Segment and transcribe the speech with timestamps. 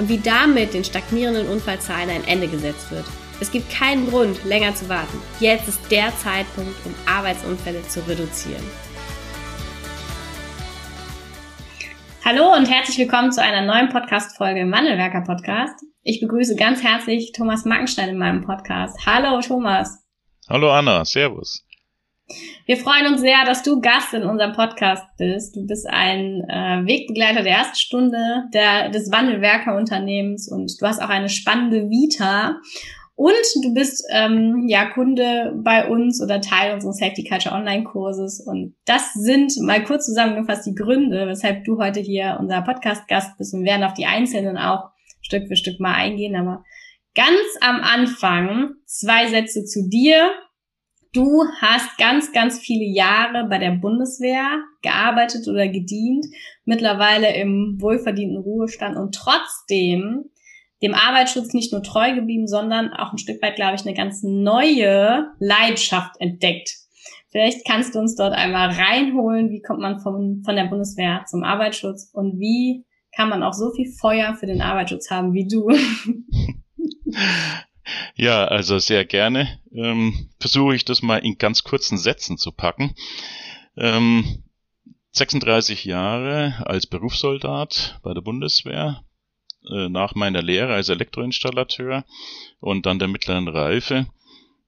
[0.00, 3.04] und wie damit den stagnierenden Unfallzahlen ein Ende gesetzt wird.
[3.38, 5.18] Es gibt keinen Grund, länger zu warten.
[5.40, 8.64] Jetzt ist der Zeitpunkt, um Arbeitsunfälle zu reduzieren.
[12.24, 15.74] Hallo und herzlich willkommen zu einer neuen Podcast-Folge im Wandelwerker Podcast.
[16.02, 18.98] Ich begrüße ganz herzlich Thomas Mackenstein in meinem Podcast.
[19.04, 20.02] Hallo Thomas.
[20.48, 21.66] Hallo Anna, Servus.
[22.66, 25.56] Wir freuen uns sehr, dass du Gast in unserem Podcast bist.
[25.56, 31.08] Du bist ein äh, Wegbegleiter der ersten Stunde der, des Wandelwerker-Unternehmens und du hast auch
[31.08, 32.60] eine spannende Vita.
[33.16, 38.42] Und du bist ähm, ja Kunde bei uns oder Teil unseres Safety Culture Online-Kurses.
[38.46, 43.52] Und das sind mal kurz zusammengefasst die Gründe, weshalb du heute hier unser Podcast-Gast bist.
[43.52, 44.88] Und werden auf die einzelnen auch
[45.20, 46.34] Stück für Stück mal eingehen.
[46.34, 46.64] Aber
[47.14, 50.30] ganz am Anfang zwei Sätze zu dir
[51.12, 56.24] Du hast ganz, ganz viele Jahre bei der Bundeswehr gearbeitet oder gedient,
[56.64, 60.30] mittlerweile im wohlverdienten Ruhestand und trotzdem
[60.82, 64.22] dem Arbeitsschutz nicht nur treu geblieben, sondern auch ein Stück weit, glaube ich, eine ganz
[64.22, 66.76] neue Leidenschaft entdeckt.
[67.30, 71.42] Vielleicht kannst du uns dort einmal reinholen, wie kommt man von, von der Bundeswehr zum
[71.42, 75.68] Arbeitsschutz und wie kann man auch so viel Feuer für den Arbeitsschutz haben wie du?
[78.14, 79.60] Ja, also sehr gerne.
[79.72, 82.94] Ähm, Versuche ich das mal in ganz kurzen Sätzen zu packen.
[83.76, 84.44] Ähm,
[85.12, 89.02] 36 Jahre als Berufssoldat bei der Bundeswehr,
[89.70, 92.04] äh, nach meiner Lehre als Elektroinstallateur
[92.60, 94.06] und dann der mittleren Reife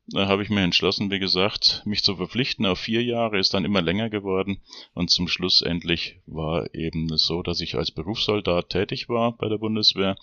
[0.09, 3.65] da habe ich mir entschlossen, wie gesagt, mich zu verpflichten auf vier Jahre, ist dann
[3.65, 4.59] immer länger geworden
[4.95, 9.59] und zum Schluss endlich war eben so, dass ich als Berufssoldat tätig war bei der
[9.59, 10.17] Bundeswehr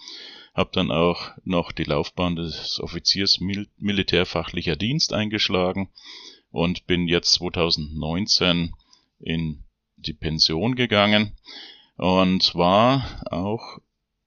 [0.60, 5.90] habe dann auch noch die Laufbahn des Offiziers Mil Militärfachlicher Dienst eingeschlagen
[6.52, 8.74] und bin jetzt 2019
[9.22, 9.64] in
[9.96, 11.38] die Pension gegangen
[11.96, 13.80] und war auch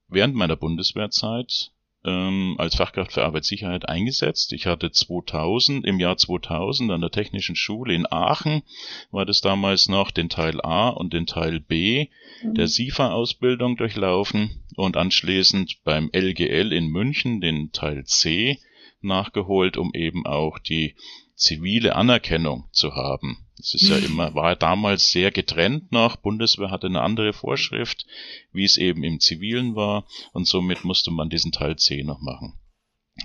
[0.08, 1.71] während meiner Bundeswehrzeit
[2.04, 4.52] ähm, als Fachkraft für Arbeitssicherheit eingesetzt.
[4.52, 8.62] Ich hatte 2000, im Jahr 2000 an der Technischen Schule in Aachen,
[9.10, 12.08] war das damals noch, den Teil A und den Teil B
[12.42, 12.54] mhm.
[12.54, 18.58] der SIFA-Ausbildung durchlaufen und anschließend beim LGL in München den Teil C
[19.00, 20.94] nachgeholt, um eben auch die
[21.42, 23.46] zivile Anerkennung zu haben.
[23.58, 26.16] Es ist ja immer, war damals sehr getrennt noch.
[26.16, 28.06] Bundeswehr hatte eine andere Vorschrift,
[28.52, 30.06] wie es eben im Zivilen war.
[30.32, 32.54] Und somit musste man diesen Teil C noch machen.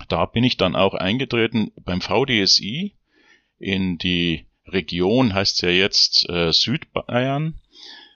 [0.08, 2.94] Da bin ich dann auch eingetreten beim VDSI
[3.58, 7.58] in die Region, heißt ja jetzt äh, Südbayern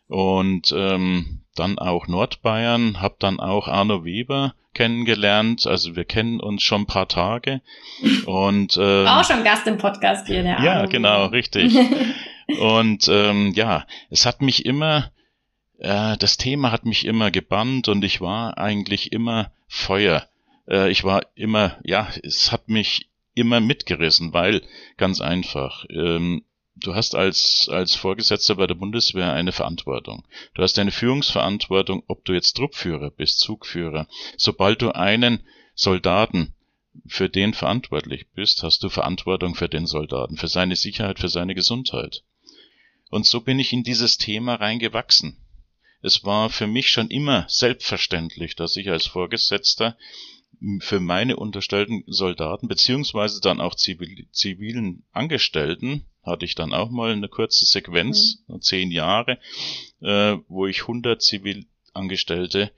[0.06, 5.66] und ähm, dann auch Nordbayern, habe dann auch Arno Weber kennengelernt.
[5.66, 7.60] Also wir kennen uns schon ein paar Tage.
[8.26, 11.74] Und ähm, auch schon Gast im Podcast hier, der Ja, Arno genau, richtig.
[12.60, 15.10] und ähm, ja, es hat mich immer,
[15.78, 20.26] äh, das Thema hat mich immer gebannt und ich war eigentlich immer Feuer.
[20.68, 24.62] Äh, ich war immer, ja, es hat mich immer mitgerissen, weil
[24.96, 25.84] ganz einfach.
[25.90, 26.44] Ähm,
[26.74, 30.26] du hast als, als Vorgesetzter bei der Bundeswehr eine Verantwortung.
[30.54, 34.08] Du hast eine Führungsverantwortung, ob du jetzt Truppführer bist, Zugführer.
[34.36, 36.54] Sobald du einen Soldaten
[37.06, 41.54] für den verantwortlich bist, hast du Verantwortung für den Soldaten, für seine Sicherheit, für seine
[41.54, 42.22] Gesundheit.
[43.10, 45.38] Und so bin ich in dieses Thema reingewachsen.
[46.00, 49.96] Es war für mich schon immer selbstverständlich, dass ich als Vorgesetzter
[50.80, 57.12] für meine unterstellten Soldaten beziehungsweise dann auch zivil, zivilen Angestellten hatte ich dann auch mal
[57.12, 58.60] eine kurze Sequenz, mhm.
[58.60, 59.38] zehn Jahre,
[60.00, 62.72] äh, wo ich 100 Zivilangestellte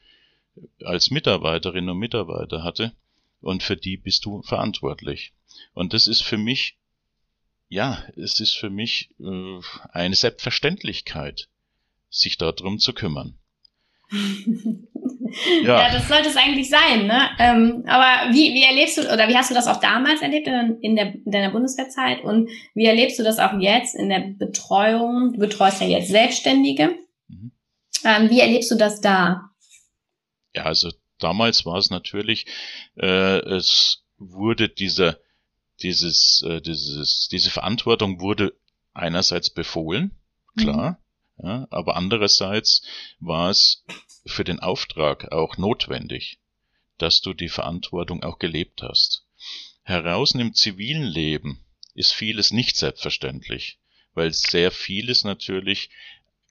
[0.84, 2.92] als Mitarbeiterinnen und Mitarbeiter hatte
[3.40, 5.32] und für die bist du verantwortlich.
[5.74, 6.76] Und das ist für mich,
[7.68, 9.60] ja, es ist für mich äh,
[9.92, 11.48] eine Selbstverständlichkeit,
[12.10, 13.36] sich darum zu kümmern.
[15.62, 15.80] ja.
[15.80, 17.30] ja, das sollte es eigentlich sein, ne?
[17.38, 20.78] Ähm, aber wie, wie erlebst du, oder wie hast du das auch damals erlebt in,
[20.80, 25.32] in, der, in deiner Bundeswehrzeit und wie erlebst du das auch jetzt in der Betreuung?
[25.32, 26.96] Du betreust ja jetzt Selbstständige.
[27.28, 27.52] Mhm.
[28.04, 29.50] Ähm, wie erlebst du das da?
[30.54, 32.46] Ja, also damals war es natürlich,
[32.96, 35.18] äh, es wurde dieser,
[35.82, 38.54] dieses, äh, dieses, diese Verantwortung wurde
[38.92, 40.12] einerseits befohlen,
[40.56, 40.96] klar, mhm.
[41.42, 42.82] Ja, aber andererseits
[43.18, 43.84] war es
[44.26, 46.38] für den Auftrag auch notwendig.
[46.98, 49.26] dass du die Verantwortung auch gelebt hast.
[49.82, 53.78] Heraus im zivilen Leben ist vieles nicht selbstverständlich,
[54.14, 55.90] weil sehr vieles natürlich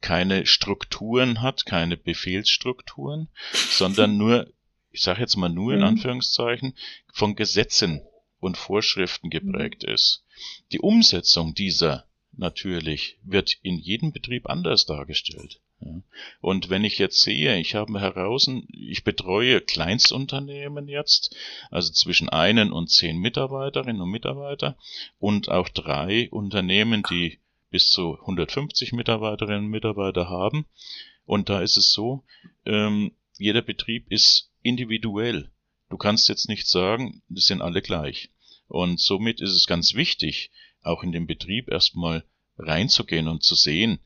[0.01, 4.51] keine Strukturen hat, keine Befehlsstrukturen, sondern nur,
[4.91, 5.85] ich sage jetzt mal nur in mhm.
[5.85, 6.75] Anführungszeichen,
[7.13, 8.01] von Gesetzen
[8.39, 9.93] und Vorschriften geprägt mhm.
[9.93, 10.25] ist.
[10.71, 15.61] Die Umsetzung dieser natürlich wird in jedem Betrieb anders dargestellt.
[16.41, 21.35] Und wenn ich jetzt sehe, ich habe heraus, ich betreue Kleinstunternehmen jetzt,
[21.71, 24.77] also zwischen einen und zehn Mitarbeiterinnen und Mitarbeiter
[25.19, 27.39] und auch drei Unternehmen, die
[27.69, 30.65] bis zu 150 Mitarbeiterinnen und Mitarbeiter haben.
[31.25, 32.23] Und da ist es so,
[32.65, 35.49] ähm, jeder Betrieb ist individuell.
[35.89, 38.29] Du kannst jetzt nicht sagen, das sind alle gleich.
[38.67, 40.51] Und somit ist es ganz wichtig,
[40.81, 42.23] auch in den Betrieb erstmal
[42.57, 43.99] reinzugehen und zu sehen,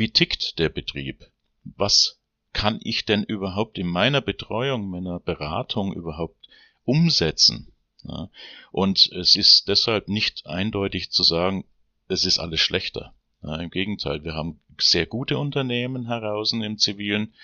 [0.00, 1.30] wie tickt der Betrieb?
[1.62, 2.18] Was
[2.52, 6.48] kann ich denn überhaupt in meiner Betreuung, meiner Beratung überhaupt
[6.84, 7.72] umsetzen?
[8.02, 8.30] Ja,
[8.72, 11.66] und es ist deshalb nicht eindeutig zu sagen,
[12.08, 13.14] es ist alles schlechter.
[13.42, 17.34] Ja, Im Gegenteil, wir haben sehr gute Unternehmen heraus im Zivilen,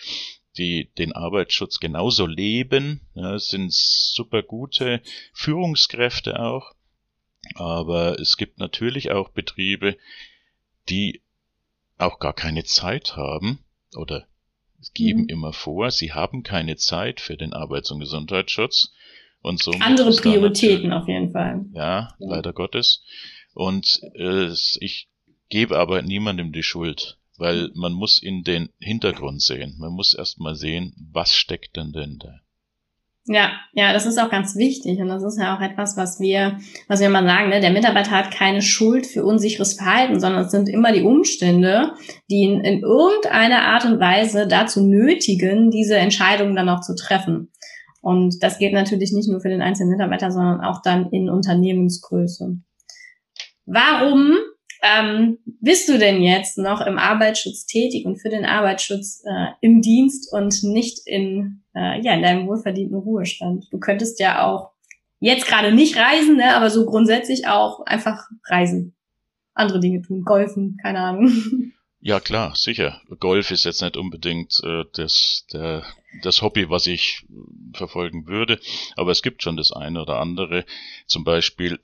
[0.56, 3.02] die den Arbeitsschutz genauso leben.
[3.14, 5.02] Ja, sind super gute
[5.35, 6.75] Führungskräfte auch.
[7.55, 9.99] Aber es gibt natürlich auch Betriebe,
[10.88, 11.20] die
[11.98, 13.58] auch gar keine Zeit haben
[13.94, 14.26] oder
[14.94, 15.28] geben mhm.
[15.28, 18.93] immer vor, sie haben keine Zeit für den Arbeits- und Gesundheitsschutz.
[19.43, 21.64] Und so Andere Prioritäten auf jeden Fall.
[21.72, 23.04] Ja, ja, leider Gottes.
[23.54, 24.50] Und äh,
[24.81, 25.08] ich
[25.48, 29.76] gebe aber niemandem die Schuld, weil man muss in den Hintergrund sehen.
[29.78, 32.40] Man muss erst mal sehen, was steckt denn denn da.
[33.28, 36.58] Ja, ja, das ist auch ganz wichtig und das ist ja auch etwas, was wir,
[36.87, 37.61] was wir immer sagen, ne?
[37.61, 41.93] der Mitarbeiter hat keine Schuld für unsicheres Verhalten, sondern es sind immer die Umstände,
[42.31, 47.50] die ihn in irgendeiner Art und Weise dazu nötigen, diese Entscheidungen dann auch zu treffen.
[48.00, 52.56] Und das geht natürlich nicht nur für den einzelnen Mitarbeiter, sondern auch dann in Unternehmensgröße.
[53.64, 54.37] Warum
[54.87, 59.83] ähm, bist du denn jetzt noch im Arbeitsschutz tätig und für den Arbeitsschutz äh, im
[59.83, 63.67] Dienst und nicht in, äh, ja, in deinem wohlverdienten Ruhestand?
[63.71, 64.71] Du könntest ja auch
[65.21, 68.94] jetzt gerade nicht reisen, ne, aber so grundsätzlich auch einfach reisen.
[69.55, 71.31] Andere Dinge tun, golfen, keine Ahnung.
[72.06, 73.00] Ja, klar, sicher.
[73.19, 75.83] Golf ist jetzt nicht unbedingt äh, das, der,
[76.23, 78.61] das Hobby, was ich äh, verfolgen würde,
[78.94, 80.65] aber es gibt schon das eine oder andere.
[81.09, 81.81] Zum Beispiel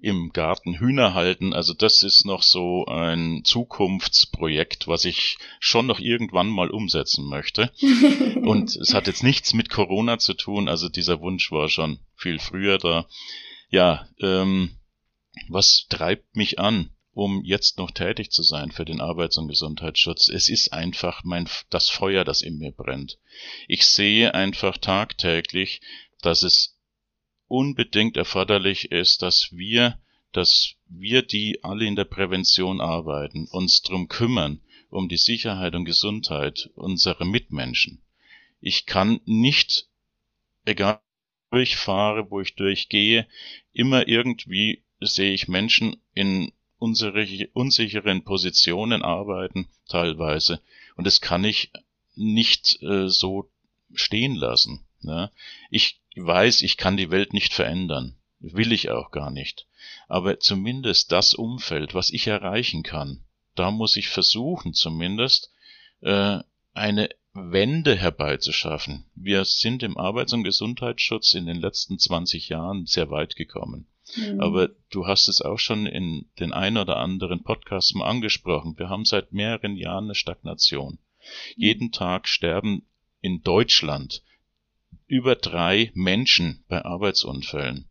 [0.00, 1.52] im Garten Hühner halten.
[1.52, 7.72] Also das ist noch so ein Zukunftsprojekt, was ich schon noch irgendwann mal umsetzen möchte.
[8.42, 10.68] Und es hat jetzt nichts mit Corona zu tun.
[10.68, 13.06] Also dieser Wunsch war schon viel früher da.
[13.70, 14.70] Ja, ähm,
[15.48, 16.90] was treibt mich an?
[17.16, 20.28] um jetzt noch tätig zu sein für den Arbeits- und Gesundheitsschutz.
[20.28, 23.18] Es ist einfach mein, das Feuer, das in mir brennt.
[23.68, 25.80] Ich sehe einfach tagtäglich,
[26.20, 26.75] dass es
[27.48, 29.98] unbedingt erforderlich ist, dass wir,
[30.32, 34.60] dass wir, die alle in der Prävention arbeiten, uns drum kümmern,
[34.90, 38.02] um die Sicherheit und Gesundheit unserer Mitmenschen.
[38.60, 39.88] Ich kann nicht,
[40.64, 41.00] egal
[41.50, 43.26] wo ich fahre, wo ich durchgehe,
[43.72, 50.60] immer irgendwie sehe ich Menschen in unsere unsicheren Positionen arbeiten teilweise.
[50.96, 51.70] Und das kann ich
[52.14, 53.50] nicht äh, so
[53.94, 54.85] stehen lassen.
[55.00, 55.30] Ne?
[55.70, 58.16] Ich weiß, ich kann die Welt nicht verändern.
[58.40, 59.66] Will ich auch gar nicht.
[60.08, 65.50] Aber zumindest das Umfeld, was ich erreichen kann, da muss ich versuchen zumindest
[66.00, 66.40] äh,
[66.74, 69.06] eine Wende herbeizuschaffen.
[69.14, 73.88] Wir sind im Arbeits- und Gesundheitsschutz in den letzten 20 Jahren sehr weit gekommen.
[74.14, 74.40] Mhm.
[74.40, 78.78] Aber du hast es auch schon in den ein oder anderen Podcasts mal angesprochen.
[78.78, 80.92] Wir haben seit mehreren Jahren eine Stagnation.
[80.92, 81.62] Mhm.
[81.62, 82.86] Jeden Tag sterben
[83.20, 84.22] in Deutschland
[85.06, 87.88] über drei Menschen bei Arbeitsunfällen.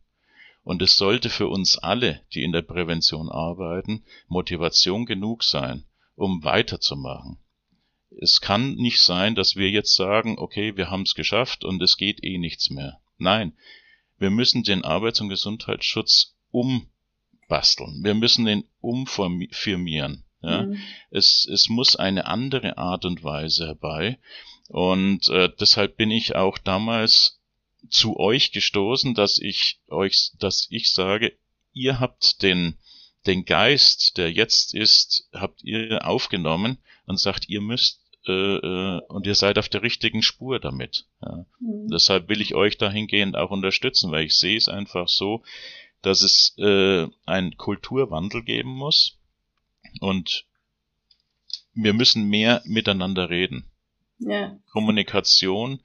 [0.62, 5.84] Und es sollte für uns alle, die in der Prävention arbeiten, Motivation genug sein,
[6.16, 7.38] um weiterzumachen.
[8.18, 11.96] Es kann nicht sein, dass wir jetzt sagen, okay, wir haben es geschafft und es
[11.96, 13.00] geht eh nichts mehr.
[13.18, 13.52] Nein,
[14.18, 18.02] wir müssen den Arbeits- und Gesundheitsschutz umbasteln.
[18.02, 20.24] Wir müssen ihn umfirmieren.
[20.42, 20.62] Ja?
[20.62, 20.78] Mhm.
[21.10, 24.18] Es, es muss eine andere Art und Weise herbei.
[24.68, 27.40] Und äh, deshalb bin ich auch damals
[27.88, 31.36] zu euch gestoßen, dass ich euch, dass ich sage,
[31.72, 32.76] ihr habt den,
[33.26, 39.26] den Geist, der jetzt ist, habt ihr aufgenommen und sagt, ihr müsst äh, äh, und
[39.26, 41.06] ihr seid auf der richtigen Spur damit.
[41.22, 41.46] Ja.
[41.60, 41.88] Mhm.
[41.88, 45.44] Deshalb will ich euch dahingehend auch unterstützen, weil ich sehe es einfach so,
[46.02, 49.18] dass es äh, einen Kulturwandel geben muss
[50.00, 50.44] und
[51.74, 53.70] wir müssen mehr miteinander reden.
[54.18, 54.58] Ja.
[54.70, 55.80] Kommunikation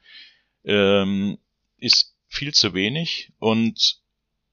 [0.64, 1.38] ähm,
[1.78, 4.00] ist viel zu wenig und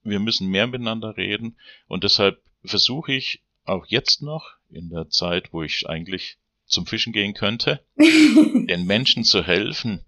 [0.02, 1.56] wir müssen mehr miteinander reden
[1.87, 7.12] und deshalb versuche ich auch jetzt noch in der Zeit, wo ich eigentlich zum Fischen
[7.12, 10.04] gehen könnte, den Menschen zu helfen,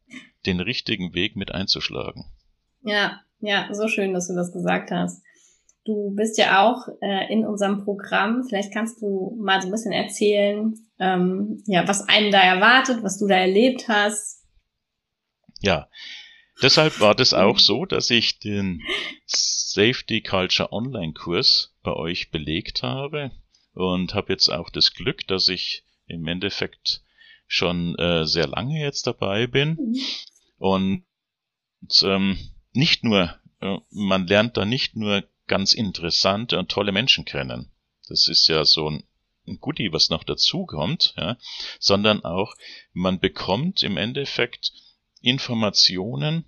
[0.46, 2.24] den richtigen Weg mit einzuschlagen.
[2.82, 5.22] Ja, ja, so schön, dass du das gesagt hast.
[5.90, 8.44] Du bist ja auch äh, in unserem Programm.
[8.48, 13.18] Vielleicht kannst du mal so ein bisschen erzählen, ähm, ja, was einen da erwartet, was
[13.18, 14.46] du da erlebt hast.
[15.60, 15.88] Ja,
[16.62, 18.82] deshalb war das auch so, dass ich den
[19.26, 23.32] Safety Culture Online Kurs bei euch belegt habe
[23.74, 27.02] und habe jetzt auch das Glück, dass ich im Endeffekt
[27.48, 29.96] schon äh, sehr lange jetzt dabei bin mhm.
[30.58, 31.04] und,
[32.04, 32.38] ähm,
[32.72, 37.72] nicht nur, äh, man lernt da nicht nur ganz interessante und tolle Menschen kennen.
[38.08, 39.04] Das ist ja so ein,
[39.60, 41.36] Goodie, was noch dazukommt, ja,
[41.80, 42.54] sondern auch
[42.92, 44.72] man bekommt im Endeffekt
[45.20, 46.44] Informationen,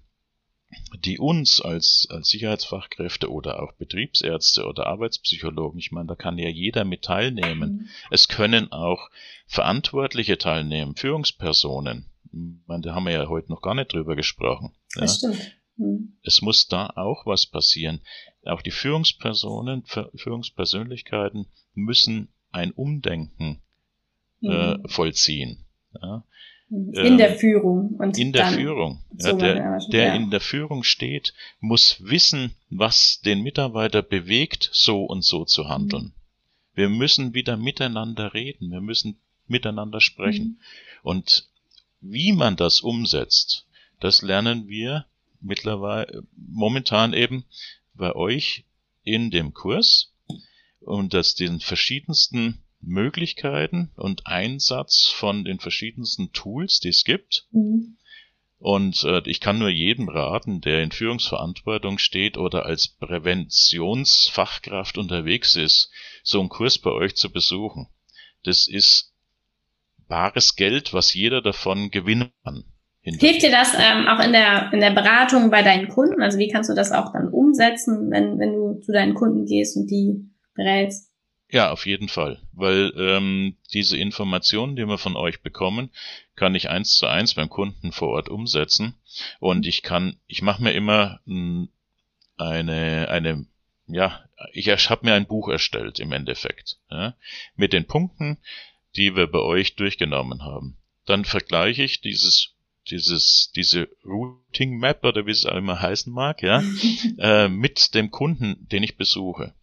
[1.00, 6.48] die uns als, als Sicherheitsfachkräfte oder auch Betriebsärzte oder Arbeitspsychologen, ich meine, da kann ja
[6.48, 7.72] jeder mit teilnehmen.
[7.72, 7.88] Mhm.
[8.10, 9.10] Es können auch
[9.48, 12.06] Verantwortliche teilnehmen, Führungspersonen.
[12.26, 14.72] Ich meine, da haben wir ja heute noch gar nicht drüber gesprochen.
[14.94, 15.32] Das ja.
[15.32, 15.61] stimmt.
[15.76, 16.16] Mhm.
[16.22, 18.00] Es muss da auch was passieren.
[18.44, 23.62] Auch die Führungspersonen, Führungspersönlichkeiten müssen ein Umdenken
[24.42, 24.88] äh, mhm.
[24.88, 25.64] vollziehen.
[26.00, 26.24] Ja.
[26.68, 26.94] Mhm.
[26.94, 27.96] In der Führung.
[27.98, 29.04] Und in der Führung.
[29.18, 30.14] Ja, der, der ja.
[30.14, 36.04] in der Führung steht, muss wissen, was den Mitarbeiter bewegt, so und so zu handeln.
[36.04, 36.12] Mhm.
[36.74, 38.70] Wir müssen wieder miteinander reden.
[38.70, 40.46] Wir müssen miteinander sprechen.
[40.46, 40.58] Mhm.
[41.02, 41.48] Und
[42.00, 43.66] wie man das umsetzt,
[44.00, 45.06] das lernen wir
[45.42, 47.44] mittlerweile, momentan eben
[47.94, 48.64] bei euch
[49.02, 50.12] in dem Kurs
[50.80, 57.46] und das den verschiedensten Möglichkeiten und Einsatz von den verschiedensten Tools, die es gibt.
[57.52, 57.96] Mhm.
[58.58, 65.56] Und äh, ich kann nur jedem raten, der in Führungsverantwortung steht oder als Präventionsfachkraft unterwegs
[65.56, 65.90] ist,
[66.22, 67.88] so einen Kurs bei euch zu besuchen.
[68.44, 69.12] Das ist
[70.06, 72.64] bares Geld, was jeder davon gewinnen kann.
[73.04, 76.22] Hilft dir das ähm, auch in der, in der Beratung bei deinen Kunden?
[76.22, 79.76] Also wie kannst du das auch dann umsetzen, wenn, wenn du zu deinen Kunden gehst
[79.76, 81.10] und die berätst?
[81.50, 85.90] Ja, auf jeden Fall, weil ähm, diese Informationen, die wir von euch bekommen,
[86.34, 88.94] kann ich eins zu eins beim Kunden vor Ort umsetzen
[89.38, 91.68] und ich kann, ich mache mir immer hm,
[92.38, 93.46] eine eine
[93.86, 97.14] ja, ich habe mir ein Buch erstellt im Endeffekt ja,
[97.54, 98.38] mit den Punkten,
[98.96, 100.78] die wir bei euch durchgenommen haben.
[101.04, 102.54] Dann vergleiche ich dieses
[102.90, 106.62] dieses, diese Routing Map oder wie es auch immer heißen mag, ja,
[107.18, 109.54] äh, mit dem Kunden, den ich besuche.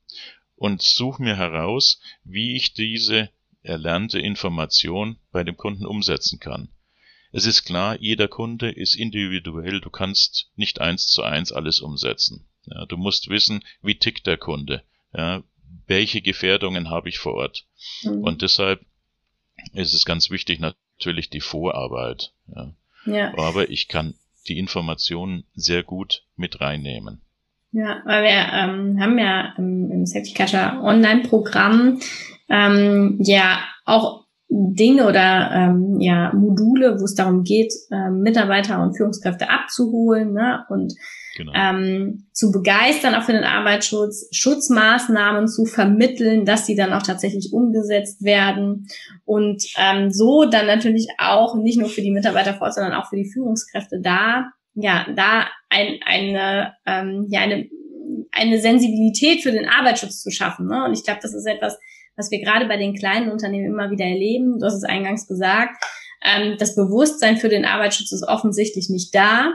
[0.56, 3.30] Und suche mir heraus, wie ich diese
[3.62, 6.70] erlernte Information bei dem Kunden umsetzen kann.
[7.32, 12.48] Es ist klar, jeder Kunde ist individuell, du kannst nicht eins zu eins alles umsetzen.
[12.66, 14.84] Ja, du musst wissen, wie tickt der Kunde,
[15.14, 15.44] ja,
[15.86, 17.66] welche Gefährdungen habe ich vor Ort.
[18.04, 18.24] Mhm.
[18.24, 18.84] Und deshalb
[19.74, 22.34] ist es ganz wichtig natürlich die Vorarbeit.
[22.48, 22.74] Ja.
[23.06, 23.34] Ja.
[23.38, 24.16] Aber ich kann
[24.48, 27.22] die Informationen sehr gut mit reinnehmen.
[27.72, 32.00] Ja, weil wir ähm, haben ja im, im Safety Culture Online-Programm
[32.50, 38.98] ähm, ja auch Dinge oder ähm, ja Module, wo es darum geht, äh, Mitarbeiter und
[38.98, 40.96] Führungskräfte abzuholen ne, und
[41.38, 41.52] genau.
[41.56, 47.54] ähm, zu begeistern auch für den Arbeitsschutz, Schutzmaßnahmen zu vermitteln, dass sie dann auch tatsächlich
[47.54, 48.88] umgesetzt werden
[49.24, 53.18] und ähm, so dann natürlich auch nicht nur für die Mitarbeiter vor sondern auch für
[53.18, 57.70] die Führungskräfte da, ja, da ein, eine, ähm, ja, eine,
[58.32, 60.68] eine Sensibilität für den Arbeitsschutz zu schaffen.
[60.68, 60.86] Ne?
[60.86, 61.78] Und ich glaube, das ist etwas,
[62.20, 64.60] was wir gerade bei den kleinen Unternehmen immer wieder erleben.
[64.60, 65.82] Du hast es eingangs gesagt.
[66.22, 69.54] Ähm, das Bewusstsein für den Arbeitsschutz ist offensichtlich nicht da.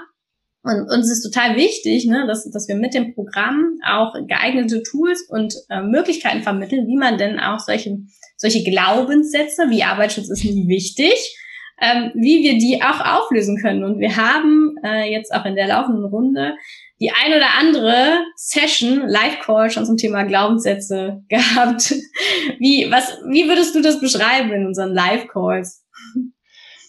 [0.63, 5.27] Und uns ist total wichtig, ne, dass, dass wir mit dem Programm auch geeignete Tools
[5.29, 7.99] und äh, Möglichkeiten vermitteln, wie man denn auch solche,
[8.39, 11.13] solche Glaubenssätze, wie Arbeitsschutz ist nie wichtig,
[11.81, 13.85] ähm, wie wir die auch auflösen können.
[13.85, 16.55] Und wir haben äh, jetzt auch in der laufenden Runde
[17.01, 21.91] die ein oder andere Session, Live-Call schon zum Thema Glaubenssätze gehabt.
[22.59, 25.85] Wie, was, wie würdest du das beschreiben in unseren Live-Calls?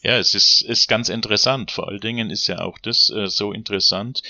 [0.03, 1.71] Ja, es ist, ist ganz interessant.
[1.71, 4.21] Vor allen Dingen ist ja auch das äh, so interessant,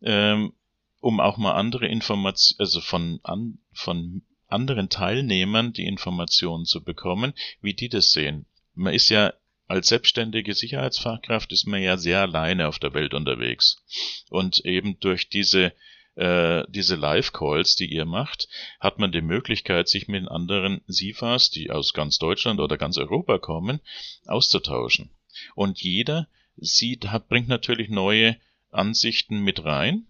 [0.00, 0.52] ähm,
[1.00, 7.34] um auch mal andere Informationen, also von, an, von anderen Teilnehmern die Informationen zu bekommen,
[7.60, 8.46] wie die das sehen.
[8.74, 9.32] Man ist ja
[9.66, 13.82] als selbstständige Sicherheitsfachkraft ist man ja sehr alleine auf der Welt unterwegs.
[14.30, 15.72] Und eben durch diese
[16.16, 18.48] äh, diese Live-Calls, die ihr macht,
[18.80, 23.38] hat man die Möglichkeit, sich mit anderen SIFAs, die aus ganz Deutschland oder ganz Europa
[23.38, 23.80] kommen,
[24.24, 25.10] auszutauschen.
[25.54, 28.36] Und jeder sieht, hat, bringt natürlich neue
[28.70, 30.06] Ansichten mit rein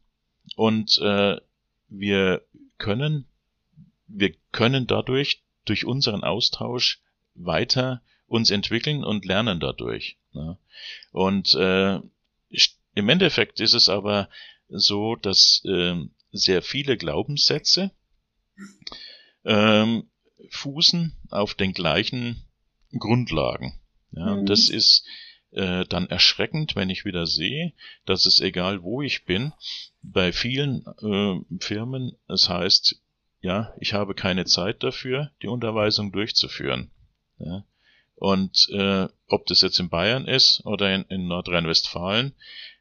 [0.54, 1.40] und äh,
[1.88, 2.42] wir
[2.78, 3.26] können,
[4.06, 7.00] wir können dadurch, durch unseren Austausch
[7.34, 10.18] weiter uns entwickeln und lernen dadurch.
[10.32, 10.58] Ne?
[11.12, 12.00] Und äh,
[12.94, 14.28] im Endeffekt ist es aber
[14.68, 15.94] so, dass äh,
[16.32, 17.90] sehr viele Glaubenssätze
[19.44, 20.08] ähm,
[20.50, 22.42] fußen auf den gleichen
[22.98, 23.80] Grundlagen.
[24.12, 24.46] Ja, mhm.
[24.46, 25.04] Das ist
[25.52, 27.72] äh, dann erschreckend, wenn ich wieder sehe,
[28.04, 29.52] dass es egal wo ich bin,
[30.02, 33.00] bei vielen äh, Firmen es heißt,
[33.40, 36.90] ja, ich habe keine Zeit dafür, die Unterweisung durchzuführen.
[37.38, 37.64] Ja.
[38.16, 42.34] Und äh, ob das jetzt in Bayern ist oder in, in Nordrhein-Westfalen,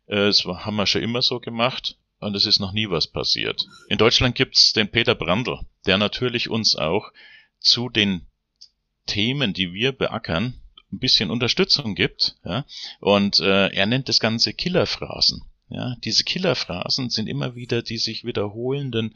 [0.07, 3.65] äh, das haben wir schon immer so gemacht und es ist noch nie was passiert.
[3.89, 7.11] In Deutschland gibt's den Peter Brandl, der natürlich uns auch
[7.59, 8.25] zu den
[9.05, 10.59] Themen, die wir beackern,
[10.91, 12.35] ein bisschen Unterstützung gibt.
[12.45, 12.65] Ja?
[12.99, 15.43] Und äh, er nennt das Ganze Killerphrasen.
[15.69, 15.95] Ja?
[16.03, 19.15] Diese Killerphrasen sind immer wieder die sich wiederholenden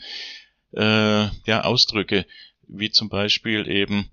[0.73, 2.25] äh, ja, Ausdrücke,
[2.67, 4.09] wie zum Beispiel eben,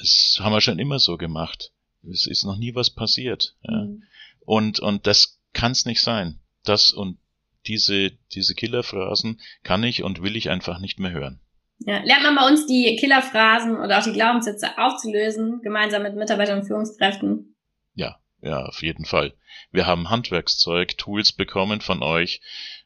[0.00, 1.72] es haben wir schon immer so gemacht.
[2.10, 3.54] Es ist noch nie was passiert.
[3.62, 3.84] Ja?
[3.84, 4.02] Mhm.
[4.44, 6.40] Und, und das kann es nicht sein.
[6.64, 7.18] Das und
[7.66, 11.40] diese, diese Killerphrasen kann ich und will ich einfach nicht mehr hören.
[11.78, 16.60] Ja, lernt man bei uns die Killerphrasen oder auch die Glaubenssätze aufzulösen, gemeinsam mit Mitarbeitern
[16.60, 17.56] und Führungskräften?
[17.94, 19.34] Ja, ja, auf jeden Fall.
[19.70, 22.40] Wir haben Handwerkszeug, Tools bekommen von euch.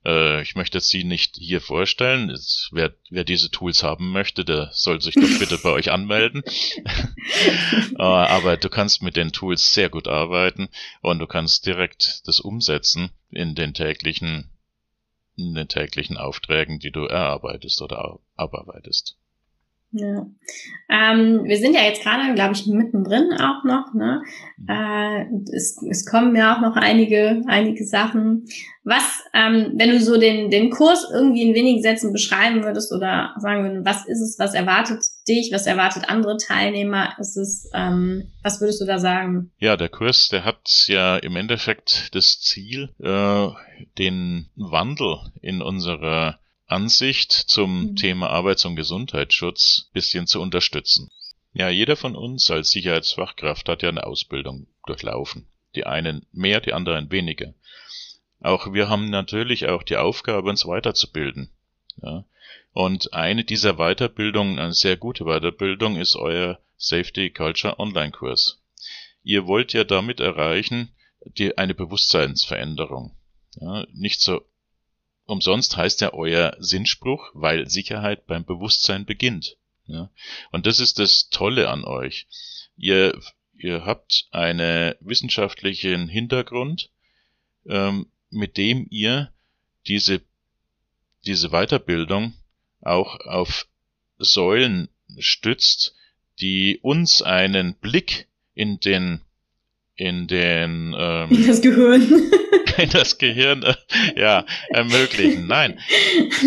[0.07, 2.31] Äh, ich möchte sie nicht hier vorstellen.
[2.31, 6.43] Es, wer, wer diese Tools haben möchte, der soll sich doch bitte bei euch anmelden.
[7.99, 10.69] äh, aber du kannst mit den Tools sehr gut arbeiten
[11.03, 14.51] und du kannst direkt das umsetzen in den täglichen
[15.39, 19.19] in den täglichen Aufträgen, die du erarbeitest oder abarbeitest.
[19.93, 20.27] Ja.
[20.89, 23.95] Ähm, wir sind ja jetzt gerade, glaube ich, mittendrin auch noch.
[23.95, 24.23] Ne?
[24.59, 24.69] Mhm.
[24.69, 28.47] Äh, es, es kommen ja auch noch einige, einige Sachen.
[28.85, 33.35] Was, ähm, wenn du so den, den Kurs irgendwie in wenigen Sätzen beschreiben würdest oder
[33.39, 38.31] sagen würdest, was ist es, was erwartet dich, was erwartet andere Teilnehmer, ist es, ähm,
[38.43, 39.51] was würdest du da sagen?
[39.59, 43.49] Ja, der Kurs, der hat ja im Endeffekt das Ziel, äh,
[43.99, 47.97] den Wandel in unserer Ansicht zum mhm.
[47.97, 51.11] Thema Arbeits- und Gesundheitsschutz bisschen zu unterstützen.
[51.53, 55.47] Ja, jeder von uns als Sicherheitsfachkraft hat ja eine Ausbildung durchlaufen.
[55.75, 57.55] Die einen mehr, die anderen weniger.
[58.41, 61.51] Auch wir haben natürlich auch die Aufgabe, uns weiterzubilden.
[62.03, 62.25] Ja.
[62.73, 68.61] Und eine dieser Weiterbildungen, eine sehr gute Weiterbildung, ist euer Safety Culture Online-Kurs.
[69.23, 70.91] Ihr wollt ja damit erreichen,
[71.25, 73.17] die, eine Bewusstseinsveränderung.
[73.59, 74.43] Ja, nicht so
[75.27, 79.57] Umsonst heißt ja euer Sinnspruch, weil Sicherheit beim Bewusstsein beginnt.
[79.87, 80.11] Ja?
[80.53, 82.27] Und das ist das Tolle an euch.
[82.77, 83.21] Ihr,
[83.57, 86.91] ihr habt einen wissenschaftlichen Hintergrund,
[87.67, 89.33] ähm, mit dem ihr
[89.87, 90.21] diese,
[91.27, 92.35] diese Weiterbildung
[92.81, 93.67] auch auf
[94.19, 95.95] Säulen stützt,
[96.41, 99.23] die uns einen Blick in den
[99.97, 102.03] in den ähm, in das Gehirn
[102.79, 103.75] in das Gehirn äh,
[104.17, 105.47] ja ermöglichen.
[105.47, 105.81] Nein,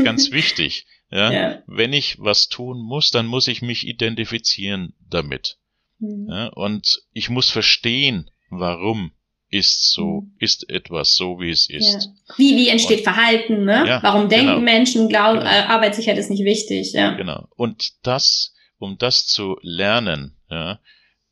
[0.04, 0.86] ganz wichtig.
[1.12, 5.58] Ja, ja, wenn ich was tun muss, dann muss ich mich identifizieren damit.
[5.98, 6.28] Mhm.
[6.30, 9.12] Ja, und ich muss verstehen, warum
[9.50, 10.36] ist so, mhm.
[10.40, 12.04] ist etwas so, wie es ist.
[12.04, 12.36] Ja.
[12.38, 14.00] Wie, wie entsteht und, Verhalten, ne?
[14.04, 15.50] Warum denken genau, Menschen, glauben, genau.
[15.50, 17.16] äh, Arbeitssicherheit ist nicht wichtig, ja.
[17.16, 17.48] Genau.
[17.56, 20.80] Und das, um das zu lernen, ja,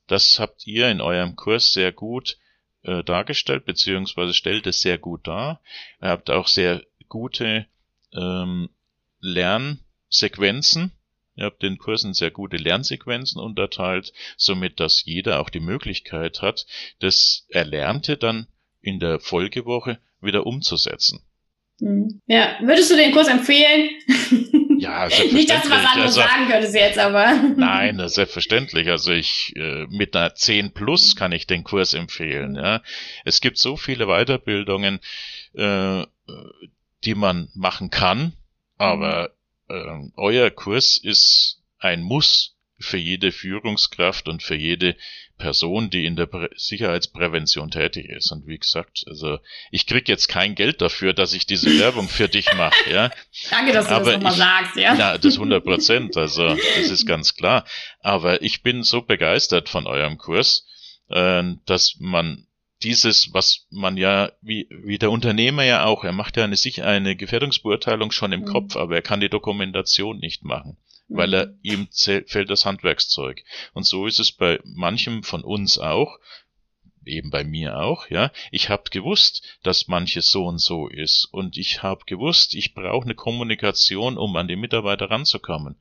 [0.07, 2.37] das habt ihr in eurem Kurs sehr gut
[2.83, 5.61] äh, dargestellt, beziehungsweise stellt es sehr gut dar.
[6.01, 7.65] Ihr habt auch sehr gute
[8.13, 8.69] ähm,
[9.19, 10.91] Lernsequenzen.
[11.35, 16.65] Ihr habt den Kursen sehr gute Lernsequenzen unterteilt, somit dass jeder auch die Möglichkeit hat,
[16.99, 18.47] das Erlernte dann
[18.81, 21.21] in der Folgewoche wieder umzusetzen.
[21.79, 22.21] Hm.
[22.25, 23.89] Ja, würdest du den Kurs empfehlen?
[24.87, 27.33] Ja, Nicht, dass du was anderes also, sagen könntest jetzt, aber.
[27.55, 28.89] Nein, selbstverständlich.
[28.89, 32.81] Also ich, äh, mit einer 10 plus kann ich den Kurs empfehlen, ja.
[33.25, 34.99] Es gibt so viele Weiterbildungen,
[35.53, 36.03] äh,
[37.03, 38.33] die man machen kann,
[38.77, 39.31] aber
[39.69, 44.95] äh, euer Kurs ist ein Muss für jede Führungskraft und für jede
[45.37, 48.31] Person, die in der Prä Sicherheitsprävention tätig ist.
[48.31, 49.39] Und wie gesagt, also
[49.71, 52.91] ich krieg jetzt kein Geld dafür, dass ich diese Werbung für dich mache.
[52.91, 53.11] Ja?
[53.49, 54.75] Danke, dass du Aber das nochmal sagst.
[54.75, 57.65] Ja, na, das 100 Prozent, also das ist ganz klar.
[57.99, 60.67] Aber ich bin so begeistert von eurem Kurs,
[61.09, 62.45] äh, dass man
[62.83, 66.83] dieses, was man ja, wie, wie der Unternehmer ja auch, er macht ja eine, sich
[66.83, 68.45] eine Gefährdungsbeurteilung schon im mhm.
[68.45, 71.59] Kopf, aber er kann die Dokumentation nicht machen weil er mhm.
[71.63, 73.43] ihm fällt das Handwerkszeug.
[73.73, 76.19] Und so ist es bei manchem von uns auch.
[77.05, 78.31] eben bei mir auch, ja.
[78.51, 83.05] Ich habe gewusst, dass manches so und so ist und ich habe gewusst, ich brauche
[83.05, 85.77] eine Kommunikation, um an die Mitarbeiter ranzukommen.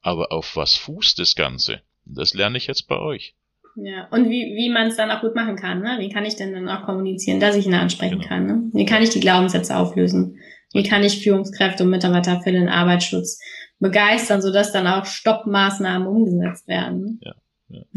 [0.00, 1.82] Aber auf was fußt das Ganze?
[2.06, 3.34] Das lerne ich jetzt bei euch.
[3.76, 5.98] Ja, und wie, wie man es dann auch gut machen kann, ne?
[6.00, 8.28] Wie kann ich denn dann auch kommunizieren, dass ich ihn ansprechen genau.
[8.28, 8.62] kann, ne?
[8.72, 10.38] Wie kann ich die Glaubenssätze auflösen?
[10.72, 13.40] Wie kann ich Führungskräfte und Mitarbeiter für den Arbeitsschutz
[13.80, 17.20] begeistern, sodass dann auch Stoppmaßnahmen umgesetzt werden?
[17.22, 17.34] Ja.
[17.68, 17.82] ja.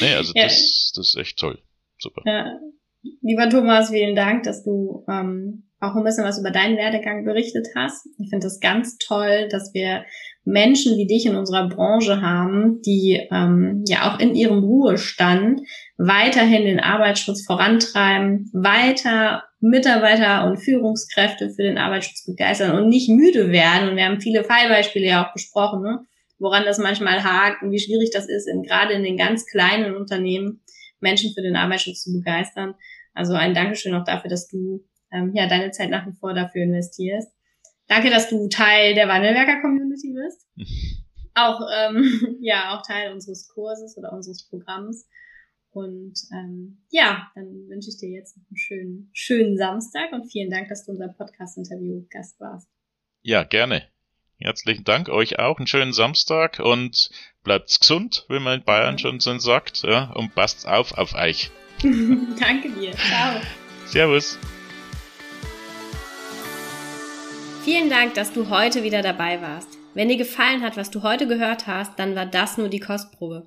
[0.00, 0.44] nee, also ja.
[0.44, 1.58] das, das ist echt toll.
[1.98, 2.22] Super.
[2.24, 2.58] Ja.
[3.22, 7.68] Lieber Thomas, vielen Dank, dass du ähm, auch ein bisschen was über deinen Werdegang berichtet
[7.74, 8.06] hast.
[8.18, 10.04] Ich finde das ganz toll, dass wir
[10.44, 15.62] Menschen wie dich in unserer Branche haben, die ähm, ja auch in ihrem Ruhestand
[16.02, 23.50] weiterhin den Arbeitsschutz vorantreiben, weiter Mitarbeiter und Führungskräfte für den Arbeitsschutz begeistern und nicht müde
[23.50, 23.90] werden.
[23.90, 26.06] Und wir haben viele Fallbeispiele ja auch besprochen, ne?
[26.38, 29.94] woran das manchmal hakt und wie schwierig das ist, in, gerade in den ganz kleinen
[29.94, 30.62] Unternehmen
[31.00, 32.74] Menschen für den Arbeitsschutz zu begeistern.
[33.12, 34.82] Also ein Dankeschön auch dafür, dass du
[35.12, 37.30] ähm, ja deine Zeit nach wie vor dafür investierst.
[37.88, 40.46] Danke, dass du Teil der Wandelwerker-Community bist.
[41.34, 45.06] auch ähm, ja auch Teil unseres Kurses oder unseres Programms.
[45.72, 50.68] Und ähm, ja, dann wünsche ich dir jetzt einen schönen, schönen Samstag und vielen Dank,
[50.68, 52.68] dass du unser Podcast-Interview Gast warst.
[53.22, 53.84] Ja, gerne.
[54.38, 55.58] Herzlichen Dank euch auch.
[55.58, 57.10] Einen schönen Samstag und
[57.44, 61.50] bleibt gesund, wie man in Bayern schon so sagt, ja, und passt auf auf euch.
[61.82, 62.92] Danke dir.
[62.92, 63.40] Ciao.
[63.86, 64.38] Servus.
[67.64, 69.78] Vielen Dank, dass du heute wieder dabei warst.
[69.92, 73.46] Wenn dir gefallen hat, was du heute gehört hast, dann war das nur die Kostprobe.